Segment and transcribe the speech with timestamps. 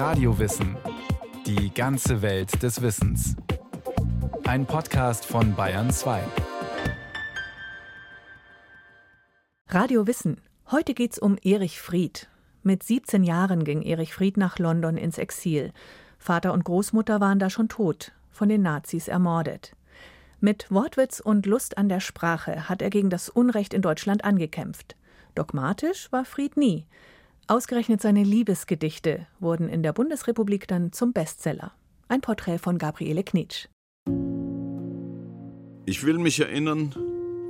[0.00, 0.78] Radiowissen.
[1.44, 3.36] Die ganze Welt des Wissens.
[4.44, 6.22] Ein Podcast von Bayern 2.
[9.68, 10.40] Radio Wissen.
[10.70, 12.30] Heute geht's um Erich Fried.
[12.62, 15.70] Mit 17 Jahren ging Erich Fried nach London ins Exil.
[16.18, 19.76] Vater und Großmutter waren da schon tot, von den Nazis ermordet.
[20.40, 24.96] Mit Wortwitz und Lust an der Sprache hat er gegen das Unrecht in Deutschland angekämpft.
[25.34, 26.86] Dogmatisch war Fried nie.
[27.50, 31.72] Ausgerechnet seine Liebesgedichte wurden in der Bundesrepublik dann zum Bestseller.
[32.06, 33.66] Ein Porträt von Gabriele Knitsch.
[35.84, 36.94] Ich will mich erinnern,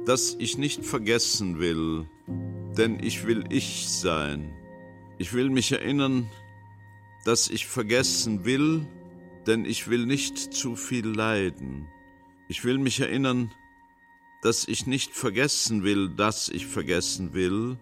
[0.07, 2.07] dass ich nicht vergessen will,
[2.79, 4.51] denn ich will ich sein.
[5.19, 6.31] Ich will mich erinnern,
[7.27, 8.87] dass ich vergessen will,
[9.47, 11.87] denn ich will nicht zu viel leiden.
[12.49, 13.53] Ich will mich erinnern,
[14.41, 17.77] dass ich nicht vergessen will, dass ich vergessen will,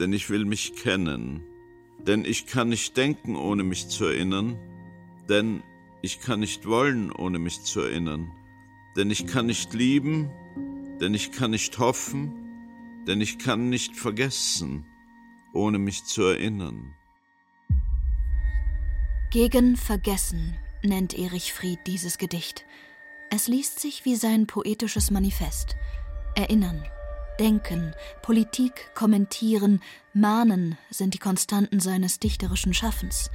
[0.00, 1.44] denn ich will mich kennen,
[1.98, 4.58] denn ich kann nicht denken, ohne mich zu erinnern,
[5.28, 5.62] denn
[6.00, 8.32] ich kann nicht wollen, ohne mich zu erinnern,
[8.96, 10.30] denn ich kann nicht lieben,
[11.00, 12.32] denn ich kann nicht hoffen,
[13.06, 14.86] denn ich kann nicht vergessen,
[15.52, 16.94] ohne mich zu erinnern.
[19.30, 22.64] Gegen Vergessen nennt Erich Fried dieses Gedicht.
[23.30, 25.76] Es liest sich wie sein poetisches Manifest.
[26.34, 26.82] Erinnern,
[27.40, 29.80] denken, Politik kommentieren,
[30.12, 33.30] mahnen sind die Konstanten seines dichterischen Schaffens.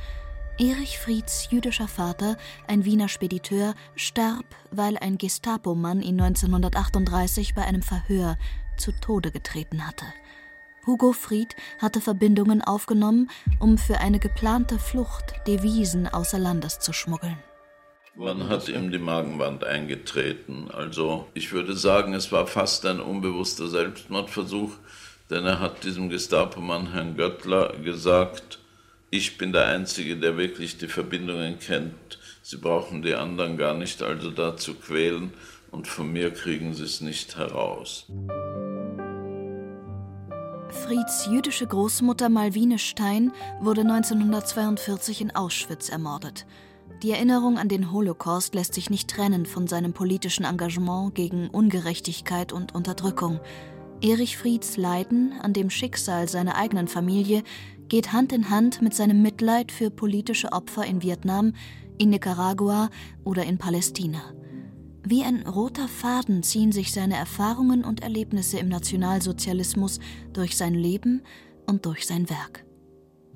[0.58, 7.82] Erich Frieds jüdischer Vater, ein Wiener Spediteur, starb, weil ein Gestapo-Mann ihn 1938 bei einem
[7.82, 8.38] Verhör
[8.78, 10.06] zu Tode getreten hatte.
[10.86, 17.38] Hugo Fried hatte Verbindungen aufgenommen, um für eine geplante Flucht Devisen außer Landes zu schmuggeln.
[18.18, 20.70] Man hat ihm die Magenwand eingetreten.
[20.72, 24.72] Also ich würde sagen, es war fast ein unbewusster Selbstmordversuch,
[25.30, 28.60] denn er hat diesem Gestapo-Mann Herrn Göttler gesagt,
[29.12, 32.18] ich bin der Einzige, der wirklich die Verbindungen kennt.
[32.42, 35.34] Sie brauchen die anderen gar nicht also da zu quälen
[35.72, 38.06] und von mir kriegen sie es nicht heraus.
[40.70, 46.46] Frieds jüdische Großmutter Malvine Stein wurde 1942 in Auschwitz ermordet.
[47.06, 52.52] Die Erinnerung an den Holocaust lässt sich nicht trennen von seinem politischen Engagement gegen Ungerechtigkeit
[52.52, 53.40] und Unterdrückung.
[54.02, 57.44] Erich Frieds Leiden an dem Schicksal seiner eigenen Familie
[57.90, 61.54] geht Hand in Hand mit seinem Mitleid für politische Opfer in Vietnam,
[62.00, 62.90] in Nicaragua
[63.24, 64.34] oder in Palästina.
[65.04, 70.00] Wie ein roter Faden ziehen sich seine Erfahrungen und Erlebnisse im Nationalsozialismus
[70.34, 71.22] durch sein Leben
[71.68, 72.66] und durch sein Werk.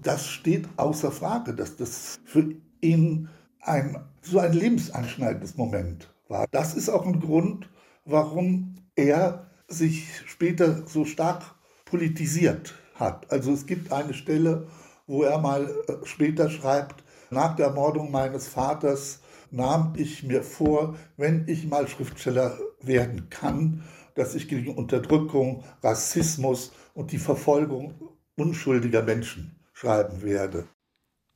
[0.02, 3.30] Das steht außer Frage, dass das für ihn
[3.62, 6.46] ein, so ein lebenseinschneidendes Moment war.
[6.52, 7.70] Das ist auch ein Grund,
[8.06, 11.44] warum er sich später so stark
[11.86, 13.32] politisiert hat.
[13.32, 14.68] Also es gibt eine Stelle,
[15.08, 19.22] wo er mal äh, später schreibt, nach der Ermordung meines Vaters
[19.52, 23.84] nahm ich mir vor, wenn ich mal Schriftsteller werden kann,
[24.16, 27.94] dass ich gegen Unterdrückung, Rassismus und die Verfolgung
[28.36, 30.68] unschuldiger Menschen schreiben werde.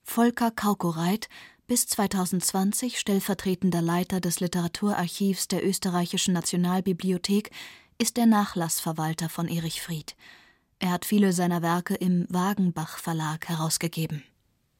[0.03, 1.29] Volker Kaukoreit
[1.73, 7.49] bis 2020 stellvertretender Leiter des Literaturarchivs der Österreichischen Nationalbibliothek,
[7.97, 10.15] ist der Nachlassverwalter von Erich Fried.
[10.77, 14.21] Er hat viele seiner Werke im Wagenbach Verlag herausgegeben.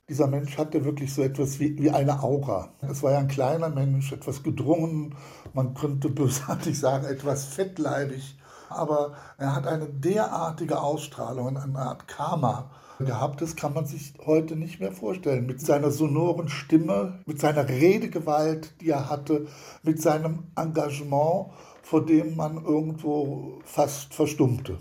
[0.07, 2.75] Dieser Mensch hatte wirklich so etwas wie, wie eine Aura.
[2.81, 5.15] Es war ja ein kleiner Mensch, etwas gedrungen,
[5.55, 8.37] man könnte bösartig sagen, etwas fettleibig.
[8.69, 13.41] Aber er hat eine derartige Ausstrahlung, eine Art Karma gehabt.
[13.41, 15.45] Das kann man sich heute nicht mehr vorstellen.
[15.45, 19.47] Mit seiner sonoren Stimme, mit seiner Redegewalt, die er hatte,
[19.83, 21.51] mit seinem Engagement,
[21.81, 24.77] vor dem man irgendwo fast verstummte.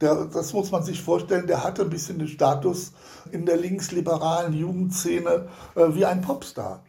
[0.00, 2.92] Der, das muss man sich vorstellen, der hatte ein bisschen den Status
[3.32, 6.84] in der linksliberalen Jugendszene äh, wie ein Popstar.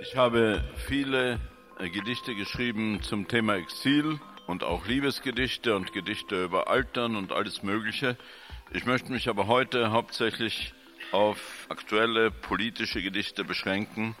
[0.00, 1.40] Ich habe viele
[1.78, 7.62] äh, Gedichte geschrieben zum Thema Exil und auch Liebesgedichte und Gedichte über Altern und alles
[7.62, 8.16] Mögliche.
[8.72, 10.74] Ich möchte mich aber heute hauptsächlich
[11.12, 14.16] auf aktuelle politische Gedichte beschränken.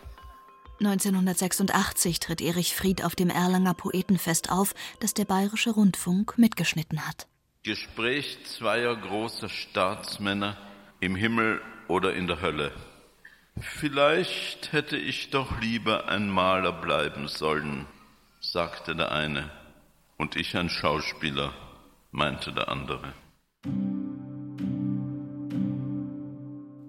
[0.80, 7.26] 1986 tritt Erich Fried auf dem Erlanger Poetenfest auf, das der Bayerische Rundfunk mitgeschnitten hat.
[7.64, 10.56] Gespräch zweier großer Staatsmänner
[11.00, 12.72] im Himmel oder in der Hölle.
[13.58, 17.86] Vielleicht hätte ich doch lieber ein Maler bleiben sollen,
[18.40, 19.50] sagte der eine
[20.18, 21.54] und ich ein Schauspieler,
[22.10, 23.14] meinte der andere.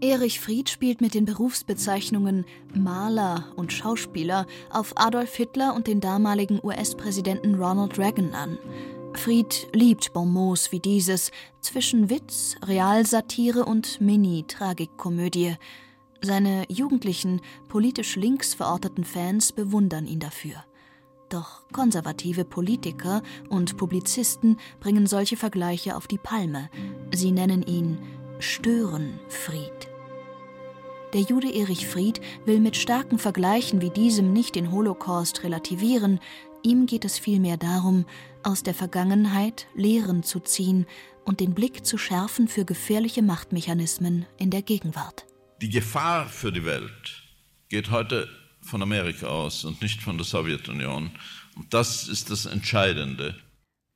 [0.01, 6.59] Erich Fried spielt mit den Berufsbezeichnungen Maler und Schauspieler auf Adolf Hitler und den damaligen
[6.63, 8.57] US-Präsidenten Ronald Reagan an.
[9.13, 11.31] Fried liebt Bonmots wie dieses
[11.61, 15.55] zwischen Witz, Realsatire und Mini-Tragikkomödie.
[16.21, 20.63] Seine jugendlichen, politisch links verorteten Fans bewundern ihn dafür.
[21.29, 26.69] Doch konservative Politiker und Publizisten bringen solche Vergleiche auf die Palme.
[27.13, 27.99] Sie nennen ihn
[28.39, 29.89] Störenfried.
[31.13, 36.19] Der Jude Erich Fried will mit starken Vergleichen wie diesem nicht den Holocaust relativieren,
[36.63, 38.05] ihm geht es vielmehr darum,
[38.43, 40.85] aus der Vergangenheit Lehren zu ziehen
[41.25, 45.25] und den Blick zu schärfen für gefährliche Machtmechanismen in der Gegenwart.
[45.61, 47.23] Die Gefahr für die Welt
[47.69, 48.27] geht heute
[48.69, 51.11] von Amerika aus und nicht von der Sowjetunion.
[51.55, 53.35] Und das ist das Entscheidende.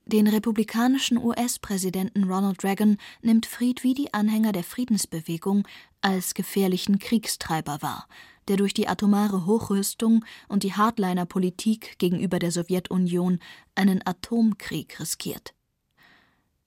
[0.05, 5.65] Den republikanischen US-Präsidenten Ronald Reagan nimmt Fried wie die Anhänger der Friedensbewegung
[6.01, 8.07] als gefährlichen Kriegstreiber wahr,
[8.49, 13.39] der durch die atomare Hochrüstung und die Hardliner-Politik gegenüber der Sowjetunion
[13.75, 15.53] einen Atomkrieg riskiert.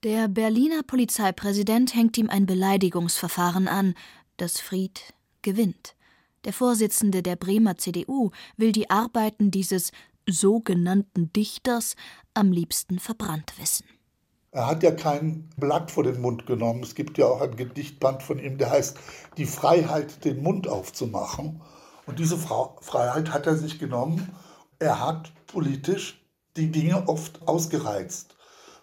[0.03, 3.93] Der Berliner Polizeipräsident hängt ihm ein Beleidigungsverfahren an,
[4.37, 5.13] das Fried
[5.43, 5.95] gewinnt.
[6.45, 9.91] Der Vorsitzende der Bremer CDU will die Arbeiten dieses
[10.29, 11.95] sogenannten Dichters
[12.33, 13.85] am liebsten verbrannt wissen.
[14.51, 16.83] Er hat ja kein Blatt vor den Mund genommen.
[16.83, 18.97] Es gibt ja auch ein Gedichtband von ihm, der heißt
[19.37, 21.61] Die Freiheit, den Mund aufzumachen.
[22.05, 24.33] Und diese Freiheit hat er sich genommen.
[24.79, 26.25] Er hat politisch
[26.55, 28.35] die Dinge oft ausgereizt.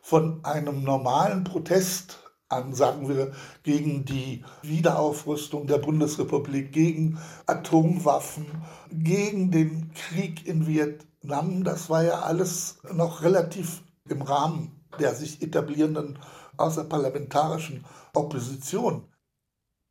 [0.02, 3.32] Von einem normalen Protest an, sagen wir,
[3.62, 8.46] gegen die Wiederaufrüstung der Bundesrepublik, gegen Atomwaffen,
[8.92, 15.14] gegen den Krieg in Vietnam Nam, das war ja alles noch relativ im Rahmen der
[15.14, 16.18] sich etablierenden
[16.56, 19.02] außerparlamentarischen Opposition.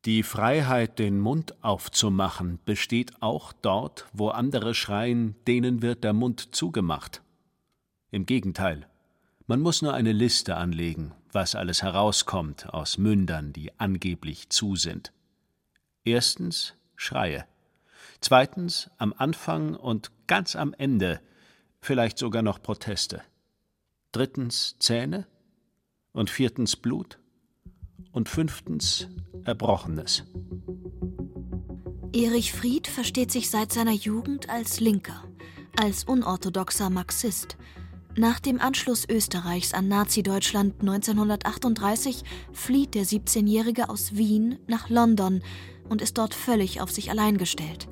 [0.06, 6.54] Die Freiheit, den Mund aufzumachen, besteht auch dort, wo andere schreien, denen wird der Mund
[6.54, 7.22] zugemacht.
[8.10, 8.86] Im Gegenteil,
[9.46, 15.12] man muss nur eine Liste anlegen, was alles herauskommt aus Mündern, die angeblich zu sind.
[16.04, 17.44] Erstens Schreie.
[18.20, 21.20] Zweitens am Anfang und ganz am Ende
[21.80, 23.22] vielleicht sogar noch Proteste.
[24.12, 25.26] Drittens Zähne
[26.12, 27.18] und viertens Blut
[28.12, 29.08] und fünftens
[29.44, 30.24] Erbrochenes.
[32.14, 35.24] Erich Fried versteht sich seit seiner Jugend als Linker,
[35.76, 37.56] als unorthodoxer Marxist.
[38.16, 42.22] Nach dem Anschluss Österreichs an Nazi-Deutschland 1938
[42.52, 45.42] flieht der 17-Jährige aus Wien nach London
[45.88, 47.88] und ist dort völlig auf sich allein gestellt.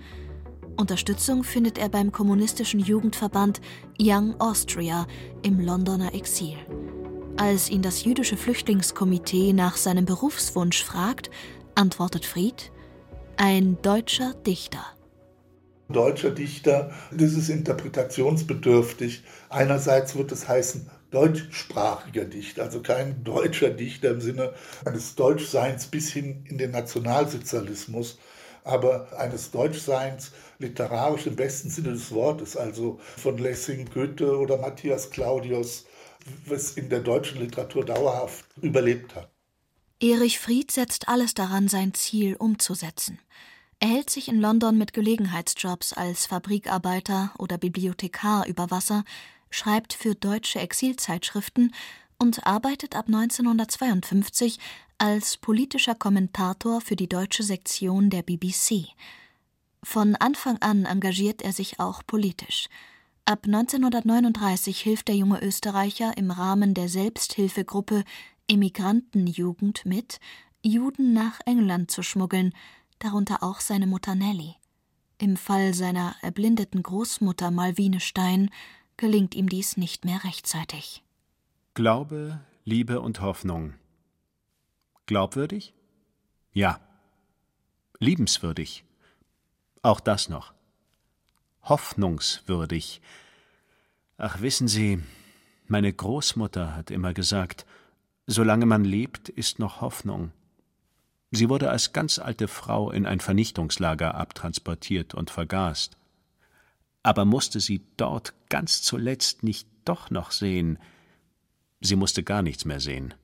[0.77, 3.61] Unterstützung findet er beim kommunistischen Jugendverband
[4.01, 5.09] Young Austria
[5.43, 6.57] im Londoner Exil.
[7.37, 11.31] Als ihn das jüdische Flüchtlingskomitee nach seinem Berufswunsch fragt,
[11.75, 12.71] antwortet Fried,
[13.37, 14.85] ein deutscher Dichter.
[15.93, 19.23] Deutscher Dichter, das ist interpretationsbedürftig.
[19.49, 24.55] Einerseits wird es heißen, deutschsprachiger Dichter, also kein deutscher Dichter im Sinne
[24.85, 28.19] eines Deutschseins bis hin in den Nationalsozialismus,
[28.65, 35.11] aber eines Deutschseins literarisch im besten Sinne des Wortes, also von Lessing, Goethe oder Matthias
[35.11, 35.85] Claudius,
[36.47, 39.29] was in der deutschen Literatur dauerhaft überlebt hat.
[40.01, 43.21] Erich Fried setzt alles daran, sein Ziel umzusetzen.
[43.83, 49.03] Er hält sich in London mit Gelegenheitsjobs als Fabrikarbeiter oder Bibliothekar über Wasser,
[49.51, 51.75] schreibt für deutsche Exilzeitschriften
[52.17, 54.61] und arbeitet ab 1952
[54.99, 58.87] als politischer Kommentator für die deutsche Sektion der BBC.
[59.83, 62.69] Von Anfang an engagiert er sich auch politisch.
[63.25, 68.05] Ab 1939 hilft der junge Österreicher im Rahmen der Selbsthilfegruppe
[68.47, 70.21] Immigrantenjugend mit,
[70.65, 72.53] Juden nach England zu schmuggeln,
[73.05, 74.55] darunter auch seine Mutter Nelly.
[75.19, 78.51] Im Fall seiner erblindeten Großmutter Malvine Stein
[78.97, 81.03] gelingt ihm dies nicht mehr rechtzeitig.
[81.75, 83.75] Glaube, Liebe und Hoffnung.
[85.07, 85.75] Glaubwürdig?
[86.53, 86.81] Ja.
[87.99, 88.85] Liebenswürdig?
[89.83, 90.55] Auch das noch.
[91.63, 93.01] Hoffnungswürdig.
[94.17, 95.03] Ach, wissen Sie,
[95.67, 97.67] meine Großmutter hat immer gesagt,
[98.27, 100.33] solange man lebt, ist noch Hoffnung.
[101.35, 105.97] Sie wurde als ganz alte Frau in ein Vernichtungslager abtransportiert und vergast.
[107.03, 110.79] Aber musste sie dort ganz zuletzt nicht doch noch sehen?
[111.81, 113.15] Sie musste gar nichts mehr sehen,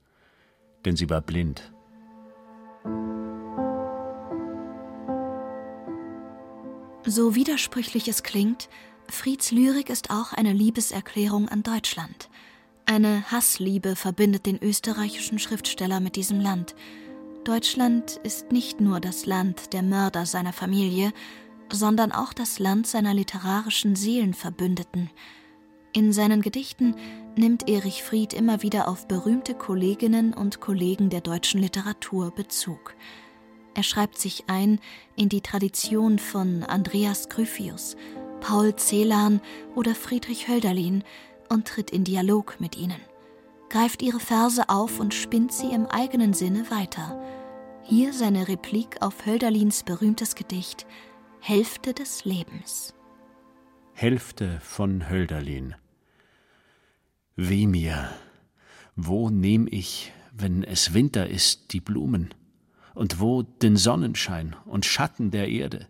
[0.86, 1.70] denn sie war blind.
[7.04, 8.70] So widersprüchlich es klingt,
[9.10, 12.30] Frieds Lyrik ist auch eine Liebeserklärung an Deutschland.
[12.86, 16.74] Eine Hassliebe verbindet den österreichischen Schriftsteller mit diesem Land.
[17.44, 21.12] Deutschland ist nicht nur das Land der Mörder seiner Familie,
[21.72, 25.10] sondern auch das Land seiner literarischen Seelenverbündeten.
[25.92, 26.94] In seinen Gedichten
[27.36, 32.94] nimmt Erich Fried immer wieder auf berühmte Kolleginnen und Kollegen der deutschen Literatur Bezug.
[33.74, 34.80] Er schreibt sich ein
[35.16, 37.96] in die Tradition von Andreas Gryphius,
[38.40, 39.40] Paul Celan
[39.74, 41.04] oder Friedrich Hölderlin
[41.48, 43.00] und tritt in Dialog mit ihnen,
[43.68, 47.20] greift ihre Verse auf und spinnt sie im eigenen Sinne weiter.
[47.82, 50.86] Hier seine Replik auf Hölderlins berühmtes Gedicht
[51.40, 52.94] Hälfte des Lebens.
[53.94, 55.74] Hälfte von Hölderlin.
[57.36, 58.10] Weh mir,
[58.96, 62.34] wo nehm ich, wenn es Winter ist, die Blumen,
[62.94, 65.88] und wo den Sonnenschein und Schatten der Erde?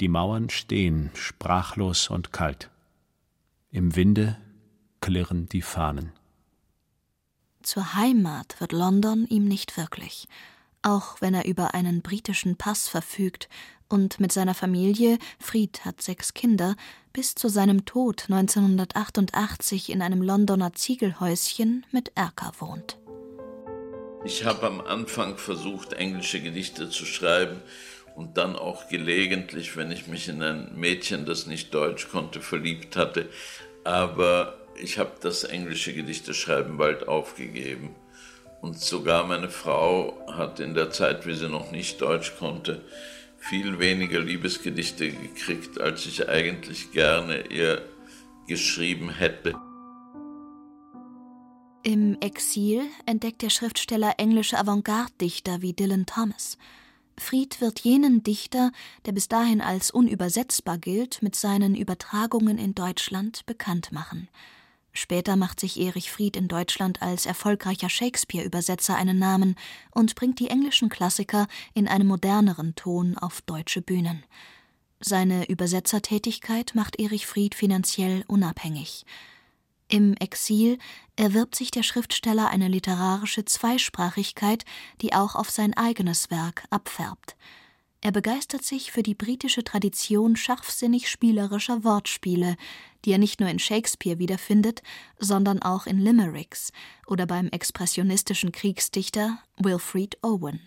[0.00, 2.70] Die Mauern stehen sprachlos und kalt.
[3.70, 4.38] Im Winde
[5.00, 6.12] klirren die Fahnen.
[7.62, 10.28] Zur Heimat wird London ihm nicht wirklich,
[10.82, 13.48] auch wenn er über einen britischen Pass verfügt
[13.88, 16.76] und mit seiner Familie, Fried hat sechs Kinder,
[17.12, 22.98] bis zu seinem Tod 1988 in einem Londoner Ziegelhäuschen mit Erker wohnt.
[24.24, 27.60] Ich habe am Anfang versucht, englische Gedichte zu schreiben
[28.14, 32.96] und dann auch gelegentlich, wenn ich mich in ein Mädchen, das nicht Deutsch konnte, verliebt
[32.96, 33.28] hatte.
[33.84, 37.94] Aber ich habe das englische Gedichteschreiben bald aufgegeben.
[38.60, 42.84] Und sogar meine Frau hat in der Zeit, wie sie noch nicht Deutsch konnte,
[43.38, 47.82] viel weniger Liebesgedichte gekriegt, als ich eigentlich gerne ihr
[48.48, 49.54] geschrieben hätte.
[51.84, 56.58] Im Exil entdeckt der Schriftsteller englische Avantgarde-Dichter wie Dylan Thomas.
[57.16, 58.72] Fried wird jenen Dichter,
[59.06, 64.28] der bis dahin als unübersetzbar gilt, mit seinen Übertragungen in Deutschland bekannt machen.
[64.98, 69.54] Später macht sich Erich Fried in Deutschland als erfolgreicher Shakespeare-Übersetzer einen Namen
[69.92, 74.24] und bringt die englischen Klassiker in einem moderneren Ton auf deutsche Bühnen.
[74.98, 79.06] Seine Übersetzertätigkeit macht Erich Fried finanziell unabhängig.
[79.86, 80.78] Im Exil
[81.14, 84.64] erwirbt sich der Schriftsteller eine literarische Zweisprachigkeit,
[85.00, 87.36] die auch auf sein eigenes Werk abfärbt.
[88.00, 92.56] Er begeistert sich für die britische Tradition scharfsinnig spielerischer Wortspiele,
[93.04, 94.82] die er nicht nur in Shakespeare wiederfindet,
[95.18, 96.70] sondern auch in Limericks
[97.08, 100.60] oder beim expressionistischen Kriegsdichter Wilfred Owen.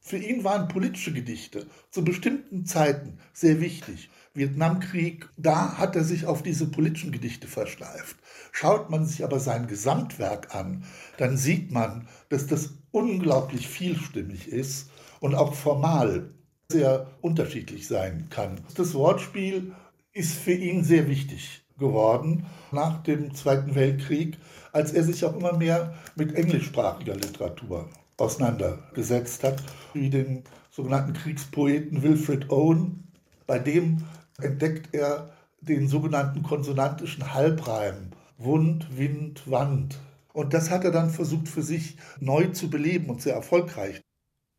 [0.00, 4.10] Für ihn waren politische Gedichte zu bestimmten Zeiten sehr wichtig.
[4.34, 8.16] Vietnamkrieg, da hat er sich auf diese politischen Gedichte verschleift.
[8.52, 10.84] Schaut man sich aber sein Gesamtwerk an,
[11.16, 14.90] dann sieht man, dass das unglaublich vielstimmig ist
[15.20, 16.35] und auch formal
[16.70, 18.60] sehr unterschiedlich sein kann.
[18.74, 19.72] Das Wortspiel
[20.12, 24.38] ist für ihn sehr wichtig geworden nach dem Zweiten Weltkrieg,
[24.72, 32.02] als er sich auch immer mehr mit englischsprachiger Literatur auseinandergesetzt hat, wie den sogenannten Kriegspoeten
[32.02, 33.04] Wilfred Owen.
[33.46, 34.02] Bei dem
[34.40, 35.30] entdeckt er
[35.60, 39.98] den sogenannten konsonantischen Halbreim Wund, Wind, Wand.
[40.32, 44.00] Und das hat er dann versucht für sich neu zu beleben und sehr erfolgreich.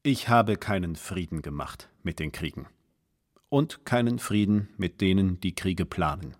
[0.03, 2.67] Ich habe keinen Frieden gemacht mit den Kriegen
[3.49, 6.37] und keinen Frieden mit denen, die Kriege planen.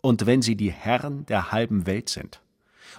[0.00, 2.42] Und wenn sie die Herren der halben Welt sind,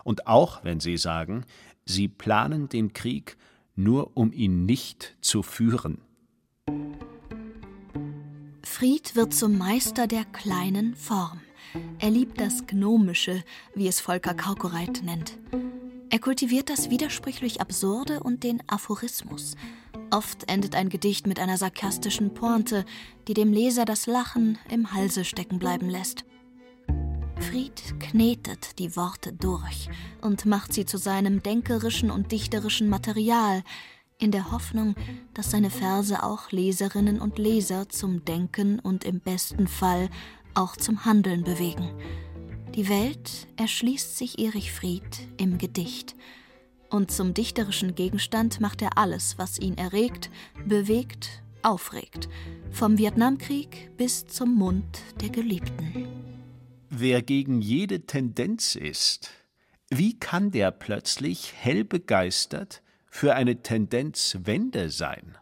[0.05, 1.43] und auch wenn sie sagen,
[1.85, 3.35] sie planen den Krieg
[3.75, 5.99] nur um ihn nicht zu führen.
[8.63, 11.41] Fried wird zum Meister der kleinen Form.
[11.99, 13.43] Er liebt das Gnomische,
[13.75, 15.37] wie es Volker Kaukoreit nennt.
[16.09, 19.55] Er kultiviert das widersprüchlich Absurde und den Aphorismus.
[20.11, 22.85] Oft endet ein Gedicht mit einer sarkastischen Pointe,
[23.27, 26.25] die dem Leser das Lachen im Halse stecken bleiben lässt.
[27.39, 29.89] Fried knetet die Worte durch
[30.21, 33.63] und macht sie zu seinem denkerischen und dichterischen Material,
[34.17, 34.95] in der Hoffnung,
[35.33, 40.09] dass seine Verse auch Leserinnen und Leser zum Denken und im besten Fall
[40.53, 41.89] auch zum Handeln bewegen.
[42.75, 46.15] Die Welt erschließt sich Erich Fried im Gedicht.
[46.89, 50.31] Und zum dichterischen Gegenstand macht er alles, was ihn erregt,
[50.65, 52.29] bewegt, aufregt.
[52.71, 56.07] Vom Vietnamkrieg bis zum Mund der Geliebten.
[56.89, 59.29] Wer gegen jede Tendenz ist,
[59.89, 65.37] wie kann der plötzlich hell begeistert für eine Tendenzwende sein?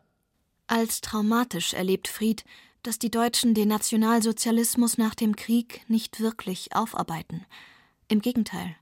[0.67, 2.43] Als traumatisch erlebt Fried,
[2.83, 7.45] dass die Deutschen den Nationalsozialismus nach dem Krieg nicht wirklich aufarbeiten.
[8.09, 8.75] Im Gegenteil.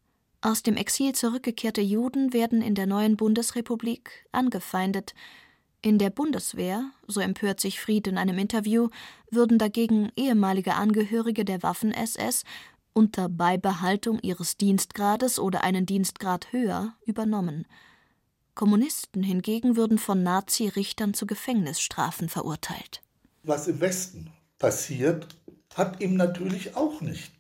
[0.46, 5.16] Aus dem Exil zurückgekehrte Juden werden in der neuen Bundesrepublik angefeindet.
[5.82, 8.90] In der Bundeswehr, so empört sich Fried in einem Interview,
[9.32, 12.44] würden dagegen ehemalige Angehörige der Waffen-SS
[12.94, 17.66] unter Beibehaltung ihres Dienstgrades oder einen Dienstgrad höher übernommen.
[18.54, 23.02] Kommunisten hingegen würden von Nazi-Richtern zu Gefängnisstrafen verurteilt
[23.48, 25.28] was im Westen passiert,
[25.76, 27.35] hat ihm natürlich auch nicht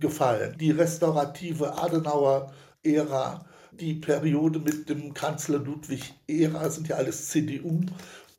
[0.00, 0.56] gefallen.
[0.58, 7.80] Die restaurative Adenauer-Ära, die Periode mit dem Kanzler Ludwig-Ära sind ja alles CDU.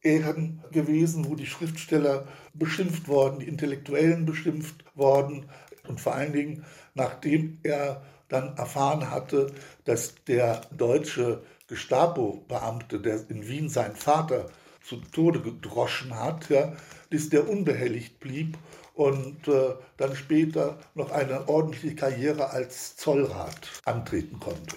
[0.02, 5.50] Ähren gewesen, wo die Schriftsteller beschimpft worden, die Intellektuellen beschimpft worden
[5.88, 9.52] und vor allen Dingen, nachdem er dann erfahren hatte,
[9.86, 14.50] dass der deutsche Gestapo-Beamte, der in Wien seinen Vater
[14.84, 16.74] zu Tode gedroschen hat, ja,
[17.10, 18.58] bis der unbehelligt blieb
[19.00, 24.76] und äh, dann später noch eine ordentliche Karriere als Zollrat antreten konnte.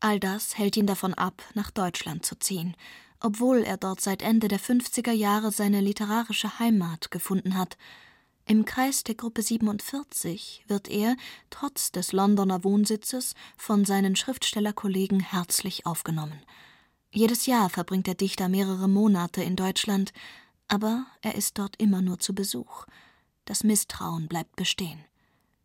[0.00, 2.76] All das hält ihn davon ab, nach Deutschland zu ziehen,
[3.20, 7.78] obwohl er dort seit Ende der 50er Jahre seine literarische Heimat gefunden hat.
[8.44, 11.16] Im Kreis der Gruppe 47 wird er,
[11.48, 16.42] trotz des Londoner Wohnsitzes, von seinen Schriftstellerkollegen herzlich aufgenommen.
[17.10, 20.12] Jedes Jahr verbringt der Dichter mehrere Monate in Deutschland,
[20.68, 22.84] aber er ist dort immer nur zu Besuch.
[23.48, 25.02] Das Misstrauen bleibt bestehen.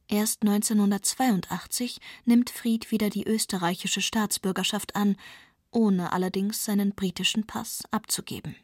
[0.07, 5.17] Erst 1982 nimmt Fried wieder die österreichische Staatsbürgerschaft an,
[5.69, 8.55] ohne allerdings seinen britischen Pass abzugeben.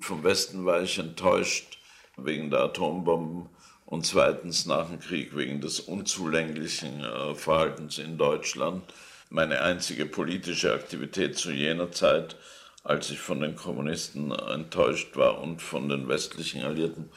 [0.00, 1.78] Vom Westen war ich enttäuscht
[2.16, 3.48] wegen der Atombomben
[3.86, 8.82] und zweitens nach dem Krieg wegen des unzulänglichen äh, Verhaltens in Deutschland.
[9.30, 12.34] Meine einzige politische Aktivität zu jener Zeit,
[12.82, 17.08] als ich von den Kommunisten enttäuscht war und von den westlichen Alliierten,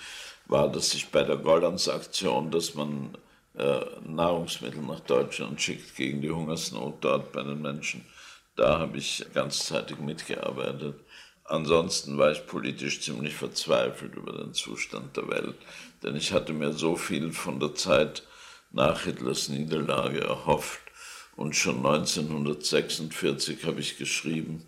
[0.47, 3.17] war, dass sich bei der Goldans-Aktion, dass man
[3.55, 8.05] äh, Nahrungsmittel nach Deutschland schickt gegen die Hungersnot dort bei den Menschen,
[8.55, 10.95] da habe ich ganzzeitig mitgearbeitet.
[11.43, 15.55] Ansonsten war ich politisch ziemlich verzweifelt über den Zustand der Welt,
[16.03, 18.23] denn ich hatte mir so viel von der Zeit
[18.71, 20.81] nach Hitlers Niederlage erhofft.
[21.35, 24.65] Und schon 1946 habe ich geschrieben,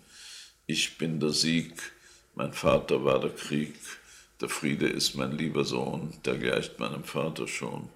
[0.67, 1.73] ich bin der Sieg,
[2.35, 3.75] mein Vater war der Krieg,
[4.41, 7.89] der Friede ist mein lieber Sohn, der gleicht meinem Vater schon.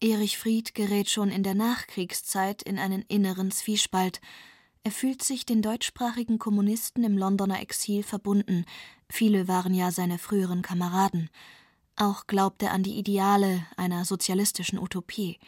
[0.00, 4.20] Erich Fried gerät schon in der Nachkriegszeit in einen inneren Zwiespalt.
[4.82, 8.66] Er fühlt sich den deutschsprachigen Kommunisten im Londoner Exil verbunden.
[9.08, 11.30] Viele waren ja seine früheren Kameraden.
[11.96, 15.38] Auch glaubt er an die Ideale einer sozialistischen Utopie.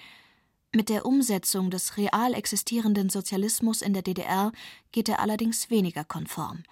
[0.72, 4.52] Mit der Umsetzung des real existierenden Sozialismus in der DDR
[4.92, 6.62] geht er allerdings weniger konform.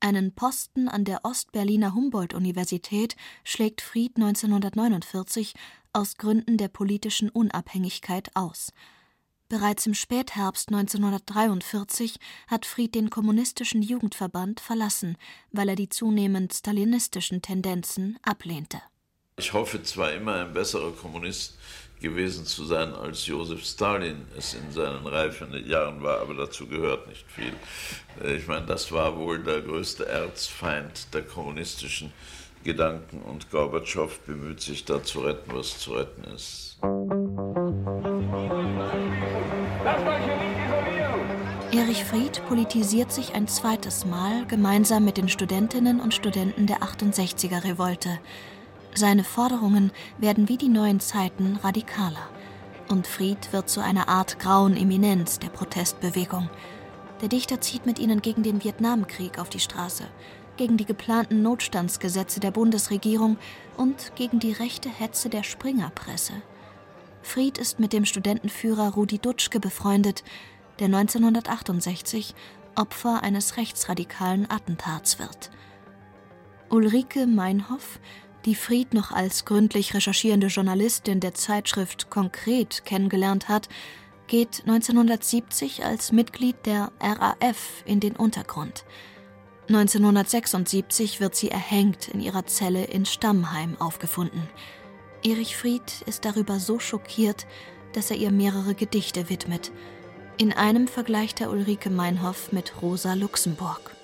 [0.00, 5.54] Einen Posten an der Ostberliner Humboldt-Universität schlägt Fried 1949
[5.92, 8.72] aus Gründen der politischen Unabhängigkeit aus.
[9.48, 15.16] Bereits im Spätherbst 1943 hat Fried den kommunistischen Jugendverband verlassen,
[15.50, 18.80] weil er die zunehmend stalinistischen Tendenzen ablehnte.
[19.36, 21.56] Ich hoffe zwar immer ein besserer Kommunist
[22.00, 27.08] gewesen zu sein, als Josef Stalin es in seinen reifen Jahren war, aber dazu gehört
[27.08, 27.52] nicht viel.
[28.22, 32.12] Äh, ich meine, das war wohl der größte Erzfeind der kommunistischen
[32.64, 36.78] Gedanken und Gorbatschow bemüht sich da zu retten, was zu retten ist.
[41.72, 47.64] Erich Fried politisiert sich ein zweites Mal gemeinsam mit den Studentinnen und Studenten der 68er
[47.64, 48.18] Revolte.
[48.98, 52.28] Seine Forderungen werden wie die neuen Zeiten radikaler.
[52.88, 56.50] Und Fried wird zu einer Art grauen Eminenz der Protestbewegung.
[57.20, 60.02] Der Dichter zieht mit ihnen gegen den Vietnamkrieg auf die Straße,
[60.56, 63.36] gegen die geplanten Notstandsgesetze der Bundesregierung
[63.76, 66.32] und gegen die rechte Hetze der Springerpresse.
[67.22, 70.24] Fried ist mit dem Studentenführer Rudi Dutschke befreundet,
[70.80, 72.34] der 1968
[72.74, 75.52] Opfer eines rechtsradikalen Attentats wird.
[76.68, 78.00] Ulrike Meinhoff
[78.48, 83.68] die Fried noch als gründlich recherchierende Journalistin der Zeitschrift Konkret kennengelernt hat,
[84.26, 88.86] geht 1970 als Mitglied der RAF in den Untergrund.
[89.68, 94.48] 1976 wird sie erhängt in ihrer Zelle in Stammheim aufgefunden.
[95.22, 97.46] Erich Fried ist darüber so schockiert,
[97.92, 99.72] dass er ihr mehrere Gedichte widmet.
[100.38, 103.94] In einem vergleicht er Ulrike Meinhoff mit Rosa Luxemburg.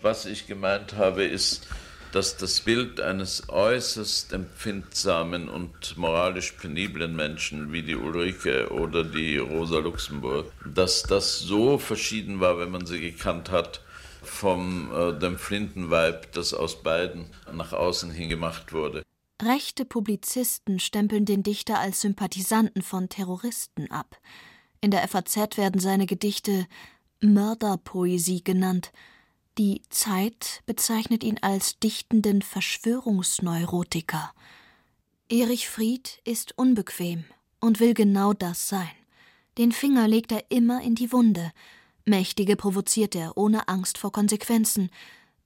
[0.00, 1.68] Was ich gemeint habe, ist,
[2.12, 9.38] dass das Bild eines äußerst empfindsamen und moralisch peniblen Menschen wie die Ulrike oder die
[9.38, 13.80] Rosa Luxemburg, dass das so verschieden war, wenn man sie gekannt hat,
[14.22, 19.02] vom äh, dem Flintenweib, das aus beiden nach außen hin gemacht wurde.
[19.42, 24.16] Rechte Publizisten stempeln den Dichter als Sympathisanten von Terroristen ab.
[24.80, 26.66] In der FAZ werden seine Gedichte
[27.20, 28.92] Mörderpoesie genannt
[29.58, 34.32] die Zeit bezeichnet ihn als dichtenden Verschwörungsneurotiker.
[35.28, 37.24] Erich Fried ist unbequem
[37.60, 38.90] und will genau das sein.
[39.58, 41.52] Den Finger legt er immer in die Wunde.
[42.04, 44.90] Mächtige provoziert er ohne Angst vor Konsequenzen.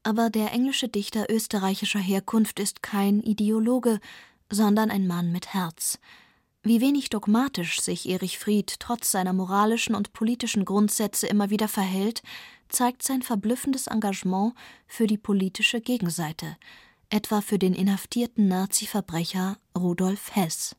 [0.03, 3.99] Aber der englische Dichter österreichischer Herkunft ist kein Ideologe,
[4.51, 5.99] sondern ein Mann mit Herz.
[6.67, 12.25] Wie wenig dogmatisch sich Erich Fried trotz seiner moralischen und politischen Grundsätze immer wieder verhält,
[12.69, 14.53] zeigt sein verblüffendes Engagement
[14.89, 16.57] für die politische Gegenseite,
[17.09, 20.75] etwa für den inhaftierten Nazi-Verbrecher Rudolf Hess.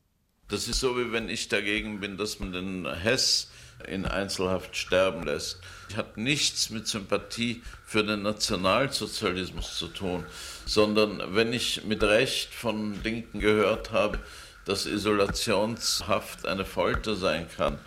[0.49, 3.49] Das ist so, wie wenn ich dagegen bin, dass man den Hess
[3.87, 5.61] in Einzelhaft sterben lässt.
[5.95, 10.25] Hat nichts mit Sympathie für den Nationalsozialismus zu tun,
[10.65, 14.19] sondern wenn ich mit Recht von Linken gehört habe,
[14.67, 17.79] dass Isolationshaft eine Folter sein kann,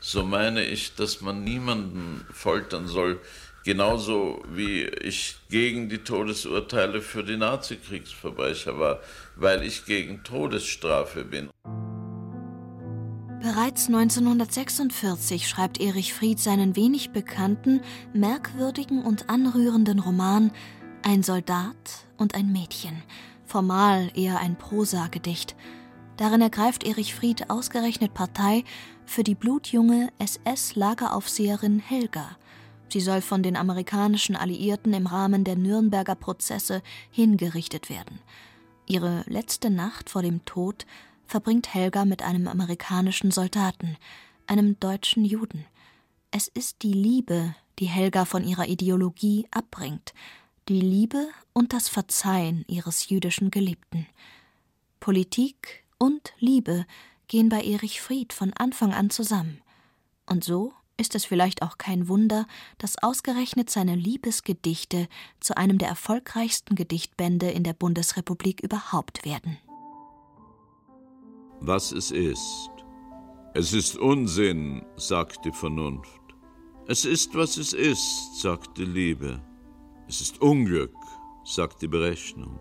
[0.00, 3.20] so meine ich, dass man niemanden foltern soll,
[3.64, 9.00] genauso wie ich gegen die Todesurteile für die Nazi-Kriegsverbrecher war,
[9.36, 11.48] weil ich gegen Todesstrafe bin.
[13.40, 20.50] Bereits 1946 schreibt Erich Fried seinen wenig bekannten, merkwürdigen und anrührenden Roman
[21.02, 23.02] Ein Soldat und ein Mädchen,
[23.44, 25.54] formal eher ein Prosagedicht.
[26.16, 28.64] Darin ergreift Erich Fried ausgerechnet Partei
[29.04, 32.36] für die blutjunge SS-Lageraufseherin Helga.
[32.88, 38.20] Sie soll von den amerikanischen Alliierten im Rahmen der Nürnberger Prozesse hingerichtet werden.
[38.86, 40.86] Ihre letzte Nacht vor dem Tod
[41.26, 43.96] verbringt Helga mit einem amerikanischen Soldaten,
[44.46, 45.64] einem deutschen Juden.
[46.30, 50.14] Es ist die Liebe, die Helga von ihrer Ideologie abbringt,
[50.68, 54.06] die Liebe und das Verzeihen ihres jüdischen Geliebten.
[55.00, 56.86] Politik und Liebe
[57.28, 59.62] gehen bei Erich Fried von Anfang an zusammen.
[60.26, 62.46] Und so ist es vielleicht auch kein Wunder,
[62.78, 65.08] dass ausgerechnet seine Liebesgedichte
[65.40, 69.58] zu einem der erfolgreichsten Gedichtbände in der Bundesrepublik überhaupt werden
[71.66, 72.70] was es ist.
[73.54, 76.20] Es ist Unsinn, sagt die Vernunft.
[76.86, 79.40] Es ist, was es ist, sagt die Liebe.
[80.08, 80.94] Es ist Unglück,
[81.44, 82.58] sagt die Berechnung.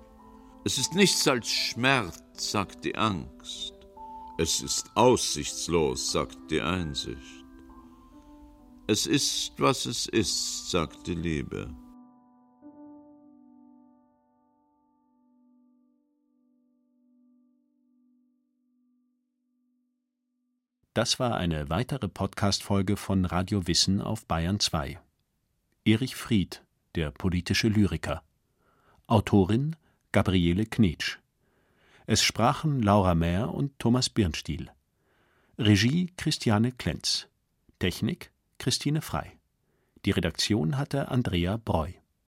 [0.66, 3.74] Es ist nichts als Schmerz, sagt die Angst.
[4.38, 7.44] Es ist aussichtslos, sagt die Einsicht.
[8.88, 11.70] Es ist, was es ist, sagt die Liebe.
[20.94, 24.98] Das war eine weitere Podcast-Folge von Radio Wissen auf Bayern 2.
[25.84, 26.64] Erich Fried,
[26.96, 28.24] der politische Lyriker.
[29.08, 29.76] Autorin
[30.14, 31.18] Gabriele Knetsch.
[32.06, 34.70] Es sprachen Laura Mehr und Thomas Birnstiel.
[35.58, 37.28] Regie Christiane Klenz.
[37.80, 39.32] Technik Christine Frei.
[40.06, 41.94] Die Redaktion hatte Andrea Breu.